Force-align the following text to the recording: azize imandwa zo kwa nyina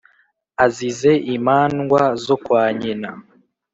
azize 0.65 1.11
imandwa 1.35 2.03
zo 2.25 2.35
kwa 2.43 2.63
nyina 2.79 3.09